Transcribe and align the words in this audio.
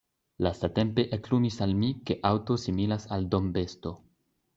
Lastatempe 0.45 1.03
eklumis 1.17 1.57
al 1.65 1.75
mi, 1.81 1.89
ke 2.11 2.17
aŭto 2.31 2.57
similas 2.63 3.07
al 3.19 3.29
dombesto. 3.37 3.93